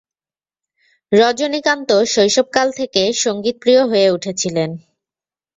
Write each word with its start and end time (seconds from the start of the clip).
রজনীকান্ত 1.11 1.89
শৈশবকাল 2.05 2.67
থেকে 2.71 3.01
সঙ্গীতপ্রিয় 3.15 3.81
হয়ে 3.85 4.07
উঠেছিলেন। 4.11 4.69